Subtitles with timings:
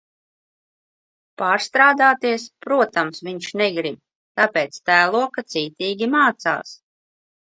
[1.41, 3.99] Pārstrādāties, protams, viņš negrib,
[4.41, 6.73] tāpēc tēlo, ka cītīgi mācās.